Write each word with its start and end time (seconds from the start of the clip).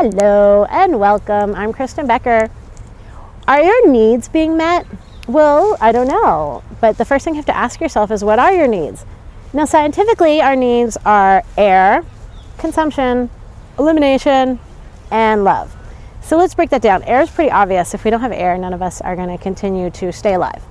Hello 0.00 0.64
and 0.70 1.00
welcome. 1.00 1.56
I'm 1.56 1.72
Kristen 1.72 2.06
Becker. 2.06 2.48
Are 3.48 3.60
your 3.60 3.90
needs 3.90 4.28
being 4.28 4.56
met? 4.56 4.86
Well, 5.26 5.76
I 5.80 5.90
don't 5.90 6.06
know. 6.06 6.62
But 6.80 6.98
the 6.98 7.04
first 7.04 7.24
thing 7.24 7.34
you 7.34 7.38
have 7.38 7.46
to 7.46 7.56
ask 7.56 7.80
yourself 7.80 8.12
is 8.12 8.22
what 8.22 8.38
are 8.38 8.52
your 8.52 8.68
needs? 8.68 9.04
Now, 9.52 9.64
scientifically, 9.64 10.40
our 10.40 10.54
needs 10.54 10.96
are 11.04 11.42
air, 11.56 12.04
consumption, 12.58 13.28
elimination, 13.76 14.60
and 15.10 15.42
love. 15.42 15.74
So 16.20 16.36
let's 16.36 16.54
break 16.54 16.70
that 16.70 16.80
down. 16.80 17.02
Air 17.02 17.22
is 17.22 17.30
pretty 17.30 17.50
obvious. 17.50 17.92
If 17.92 18.04
we 18.04 18.12
don't 18.12 18.20
have 18.20 18.30
air, 18.30 18.56
none 18.56 18.72
of 18.72 18.82
us 18.82 19.00
are 19.00 19.16
going 19.16 19.36
to 19.36 19.42
continue 19.42 19.90
to 19.90 20.12
stay 20.12 20.34
alive. 20.34 20.62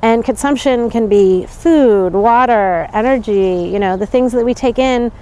And 0.00 0.24
consumption 0.24 0.88
can 0.88 1.06
be 1.06 1.44
food, 1.44 2.14
water, 2.14 2.88
energy, 2.94 3.68
you 3.70 3.78
know, 3.78 3.98
the 3.98 4.06
things 4.06 4.32
that 4.32 4.46
we 4.46 4.54
take 4.54 4.78
in 4.78 5.12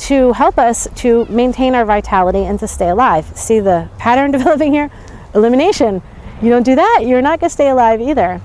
to 0.00 0.32
help 0.32 0.58
us 0.58 0.88
to 0.96 1.26
maintain 1.26 1.74
our 1.74 1.84
vitality 1.84 2.44
and 2.44 2.58
to 2.60 2.66
stay 2.66 2.88
alive. 2.88 3.26
See 3.36 3.60
the 3.60 3.88
pattern 3.98 4.30
developing 4.32 4.72
here? 4.72 4.90
Elimination. 5.34 6.02
You 6.42 6.48
don't 6.48 6.62
do 6.62 6.74
that, 6.74 7.00
you're 7.02 7.22
not 7.22 7.40
going 7.40 7.50
to 7.50 7.54
stay 7.54 7.68
alive 7.68 8.00
either. 8.00 8.40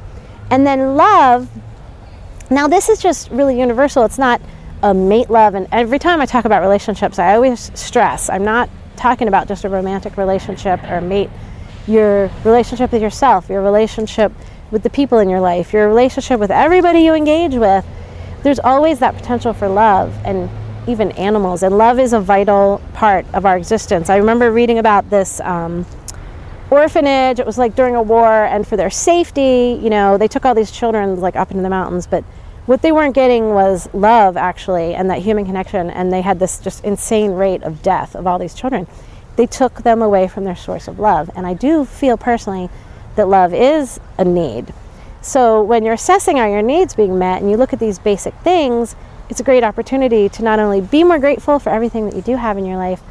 And 0.51 0.67
then 0.67 0.95
love. 0.95 1.49
Now, 2.49 2.67
this 2.67 2.89
is 2.89 3.01
just 3.01 3.31
really 3.31 3.59
universal. 3.59 4.03
It's 4.03 4.17
not 4.17 4.41
a 4.83 4.93
mate 4.93 5.29
love. 5.29 5.55
And 5.55 5.67
every 5.71 5.97
time 5.97 6.19
I 6.21 6.25
talk 6.25 6.45
about 6.45 6.61
relationships, 6.61 7.17
I 7.17 7.35
always 7.35 7.71
stress 7.73 8.29
I'm 8.29 8.43
not 8.43 8.69
talking 8.97 9.27
about 9.27 9.47
just 9.47 9.63
a 9.63 9.69
romantic 9.69 10.17
relationship 10.17 10.83
or 10.83 11.01
mate. 11.01 11.29
Your 11.87 12.29
relationship 12.43 12.91
with 12.91 13.01
yourself, 13.01 13.49
your 13.49 13.61
relationship 13.61 14.31
with 14.71 14.83
the 14.83 14.89
people 14.89 15.19
in 15.19 15.29
your 15.29 15.39
life, 15.39 15.71
your 15.71 15.87
relationship 15.87 16.39
with 16.39 16.51
everybody 16.51 16.99
you 16.99 17.13
engage 17.13 17.53
with. 17.55 17.85
There's 18.43 18.59
always 18.59 18.99
that 18.99 19.15
potential 19.15 19.53
for 19.53 19.67
love. 19.67 20.13
And 20.25 20.49
even 20.87 21.11
animals. 21.13 21.63
And 21.63 21.77
love 21.77 21.99
is 21.99 22.13
a 22.13 22.19
vital 22.19 22.81
part 22.93 23.25
of 23.33 23.45
our 23.45 23.57
existence. 23.57 24.09
I 24.09 24.17
remember 24.17 24.51
reading 24.51 24.79
about 24.79 25.09
this 25.09 25.39
um, 25.41 25.85
orphanage. 26.69 27.39
It 27.39 27.45
was 27.45 27.57
like 27.57 27.75
during 27.75 27.95
a 27.95 28.01
war, 28.01 28.45
and 28.45 28.67
for 28.67 28.77
their 28.77 28.89
safety, 28.89 29.79
you 29.81 29.89
know, 29.89 30.17
they 30.17 30.27
took 30.27 30.45
all 30.45 30.55
these 30.55 30.71
children 30.71 31.19
like 31.19 31.35
up 31.35 31.51
into 31.51 31.63
the 31.63 31.69
mountains, 31.69 32.07
but 32.07 32.23
what 32.65 32.81
they 32.81 32.91
weren't 32.91 33.13
getting 33.13 33.49
was 33.49 33.87
love 33.93 34.35
actually 34.35 34.95
and 34.95 35.09
that 35.09 35.19
human 35.19 35.45
connection 35.45 35.89
and 35.89 36.11
they 36.11 36.21
had 36.21 36.39
this 36.39 36.59
just 36.59 36.83
insane 36.83 37.31
rate 37.31 37.61
of 37.61 37.83
death 37.83 38.15
of 38.15 38.25
all 38.25 38.39
these 38.39 38.55
children 38.55 38.87
they 39.35 39.45
took 39.45 39.83
them 39.83 40.01
away 40.01 40.27
from 40.27 40.45
their 40.45 40.55
source 40.55 40.87
of 40.87 40.99
love 40.99 41.29
and 41.35 41.45
i 41.45 41.53
do 41.53 41.85
feel 41.85 42.17
personally 42.17 42.69
that 43.15 43.27
love 43.27 43.53
is 43.53 43.99
a 44.17 44.25
need 44.25 44.73
so 45.21 45.61
when 45.61 45.83
you're 45.83 45.93
assessing 45.93 46.39
are 46.39 46.49
your 46.49 46.61
needs 46.61 46.95
being 46.95 47.19
met 47.19 47.39
and 47.41 47.51
you 47.51 47.57
look 47.57 47.71
at 47.71 47.79
these 47.79 47.99
basic 47.99 48.33
things 48.35 48.95
it's 49.29 49.39
a 49.39 49.43
great 49.43 49.63
opportunity 49.63 50.29
to 50.29 50.43
not 50.43 50.59
only 50.59 50.81
be 50.81 51.03
more 51.03 51.19
grateful 51.19 51.59
for 51.59 51.69
everything 51.69 52.05
that 52.05 52.15
you 52.15 52.21
do 52.21 52.35
have 52.35 52.57
in 52.57 52.65
your 52.65 52.77
life, 52.77 53.01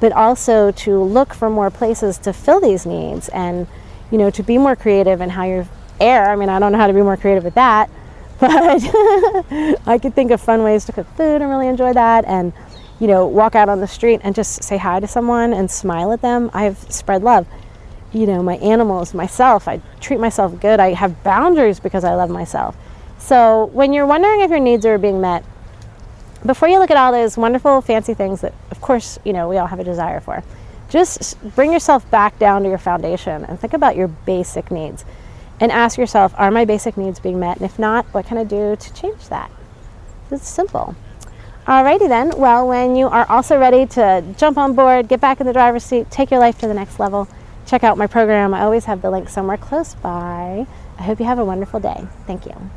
but 0.00 0.12
also 0.12 0.72
to 0.72 1.02
look 1.02 1.32
for 1.32 1.48
more 1.48 1.70
places 1.70 2.18
to 2.18 2.32
fill 2.32 2.60
these 2.60 2.84
needs 2.84 3.28
and, 3.28 3.66
you 4.10 4.18
know, 4.18 4.30
to 4.30 4.42
be 4.42 4.58
more 4.58 4.74
creative 4.76 5.20
in 5.20 5.30
how 5.30 5.44
you 5.44 5.66
air. 6.00 6.28
I 6.28 6.36
mean, 6.36 6.48
I 6.48 6.58
don't 6.58 6.72
know 6.72 6.78
how 6.78 6.88
to 6.88 6.92
be 6.92 7.02
more 7.02 7.16
creative 7.16 7.44
with 7.44 7.54
that, 7.54 7.88
but 8.40 8.50
I 9.86 9.98
could 10.02 10.14
think 10.14 10.32
of 10.32 10.40
fun 10.40 10.62
ways 10.62 10.84
to 10.86 10.92
cook 10.92 11.06
food 11.16 11.40
and 11.40 11.48
really 11.48 11.68
enjoy 11.68 11.92
that. 11.92 12.24
And, 12.24 12.52
you 12.98 13.06
know, 13.06 13.26
walk 13.26 13.54
out 13.54 13.68
on 13.68 13.80
the 13.80 13.86
street 13.86 14.20
and 14.24 14.34
just 14.34 14.64
say 14.64 14.76
hi 14.76 15.00
to 15.00 15.06
someone 15.06 15.52
and 15.52 15.70
smile 15.70 16.12
at 16.12 16.20
them. 16.20 16.50
I've 16.52 16.78
spread 16.92 17.22
love. 17.22 17.46
You 18.12 18.26
know, 18.26 18.42
my 18.42 18.56
animals, 18.56 19.14
myself, 19.14 19.68
I 19.68 19.80
treat 20.00 20.20
myself 20.20 20.60
good. 20.60 20.80
I 20.80 20.92
have 20.92 21.22
boundaries 21.22 21.80
because 21.80 22.04
I 22.04 22.14
love 22.14 22.28
myself. 22.28 22.76
So 23.18 23.66
when 23.72 23.92
you're 23.92 24.04
wondering 24.04 24.40
if 24.40 24.50
your 24.50 24.58
needs 24.58 24.84
are 24.84 24.98
being 24.98 25.20
met, 25.20 25.44
before 26.44 26.68
you 26.68 26.78
look 26.78 26.90
at 26.90 26.96
all 26.96 27.12
those 27.12 27.36
wonderful, 27.36 27.80
fancy 27.80 28.14
things 28.14 28.40
that, 28.40 28.54
of 28.70 28.80
course, 28.80 29.18
you 29.24 29.32
know, 29.32 29.48
we 29.48 29.56
all 29.56 29.66
have 29.66 29.80
a 29.80 29.84
desire 29.84 30.20
for, 30.20 30.42
just 30.88 31.40
bring 31.54 31.72
yourself 31.72 32.08
back 32.10 32.38
down 32.38 32.62
to 32.62 32.68
your 32.68 32.78
foundation 32.78 33.44
and 33.44 33.58
think 33.58 33.72
about 33.72 33.96
your 33.96 34.08
basic 34.08 34.70
needs 34.70 35.04
and 35.60 35.72
ask 35.72 35.96
yourself, 35.96 36.34
are 36.36 36.50
my 36.50 36.64
basic 36.64 36.96
needs 36.96 37.20
being 37.20 37.38
met? 37.38 37.56
And 37.56 37.64
if 37.64 37.78
not, 37.78 38.04
what 38.06 38.26
can 38.26 38.36
I 38.36 38.44
do 38.44 38.76
to 38.76 38.94
change 38.94 39.28
that? 39.28 39.50
It's 40.30 40.48
simple. 40.48 40.96
Alrighty 41.66 42.08
then. 42.08 42.32
Well, 42.36 42.66
when 42.66 42.96
you 42.96 43.06
are 43.06 43.24
also 43.28 43.58
ready 43.58 43.86
to 43.86 44.24
jump 44.36 44.58
on 44.58 44.74
board, 44.74 45.08
get 45.08 45.20
back 45.20 45.40
in 45.40 45.46
the 45.46 45.52
driver's 45.52 45.84
seat, 45.84 46.10
take 46.10 46.30
your 46.30 46.40
life 46.40 46.58
to 46.58 46.66
the 46.66 46.74
next 46.74 46.98
level, 46.98 47.28
check 47.66 47.84
out 47.84 47.96
my 47.96 48.08
program. 48.08 48.52
I 48.52 48.62
always 48.62 48.86
have 48.86 49.00
the 49.00 49.10
link 49.10 49.28
somewhere 49.28 49.56
close 49.56 49.94
by. 49.94 50.66
I 50.98 51.02
hope 51.02 51.20
you 51.20 51.26
have 51.26 51.38
a 51.38 51.44
wonderful 51.44 51.78
day. 51.78 52.06
Thank 52.26 52.46
you. 52.46 52.70